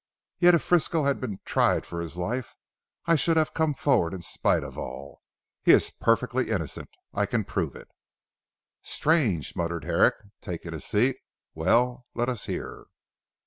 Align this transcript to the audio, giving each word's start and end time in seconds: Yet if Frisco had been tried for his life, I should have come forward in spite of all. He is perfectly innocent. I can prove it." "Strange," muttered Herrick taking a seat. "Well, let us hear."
Yet 0.39 0.55
if 0.55 0.63
Frisco 0.63 1.03
had 1.03 1.21
been 1.21 1.41
tried 1.45 1.85
for 1.85 1.99
his 2.01 2.17
life, 2.17 2.55
I 3.05 3.15
should 3.15 3.37
have 3.37 3.53
come 3.53 3.75
forward 3.75 4.15
in 4.15 4.23
spite 4.23 4.63
of 4.63 4.75
all. 4.75 5.21
He 5.61 5.73
is 5.73 5.91
perfectly 5.91 6.49
innocent. 6.49 6.89
I 7.13 7.27
can 7.27 7.43
prove 7.45 7.75
it." 7.75 7.87
"Strange," 8.81 9.55
muttered 9.55 9.83
Herrick 9.83 10.15
taking 10.41 10.73
a 10.73 10.81
seat. 10.81 11.17
"Well, 11.53 12.07
let 12.15 12.29
us 12.29 12.47
hear." 12.47 12.85